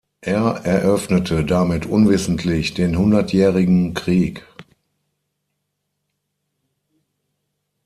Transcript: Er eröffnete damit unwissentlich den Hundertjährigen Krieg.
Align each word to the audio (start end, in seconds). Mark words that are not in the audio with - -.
Er 0.25 0.61
eröffnete 0.65 1.45
damit 1.45 1.85
unwissentlich 1.85 2.73
den 2.73 2.97
Hundertjährigen 2.97 3.93
Krieg. 3.93 4.43